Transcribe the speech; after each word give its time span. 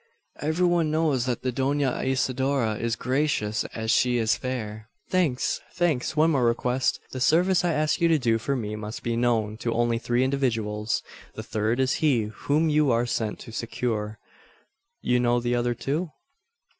"Every 0.39 0.65
one 0.65 0.89
knows 0.89 1.27
that 1.27 1.43
the 1.43 1.51
Dona 1.51 2.01
Isidora 2.01 2.73
is 2.77 2.95
gracious 2.95 3.65
as 3.65 3.91
she 3.91 4.17
is 4.17 4.35
fair." 4.35 4.89
"Thanks 5.11 5.61
thanks! 5.75 6.17
One 6.17 6.31
more 6.31 6.43
request. 6.43 6.99
The 7.11 7.19
service 7.21 7.63
I 7.63 7.73
ask 7.73 8.01
you 8.01 8.07
to 8.07 8.17
do 8.17 8.39
for 8.39 8.55
me 8.55 8.75
must 8.75 9.03
be 9.03 9.15
known 9.15 9.57
to 9.57 9.71
only 9.75 9.99
three 9.99 10.23
individuals. 10.23 11.03
The 11.35 11.43
third 11.43 11.79
is 11.79 11.93
he 12.01 12.23
whom 12.33 12.67
you 12.67 12.89
are 12.89 13.05
sent 13.05 13.37
to 13.41 13.51
succour. 13.51 14.17
You 15.03 15.19
know 15.19 15.39
the 15.39 15.53
other 15.53 15.75
two?" 15.75 16.09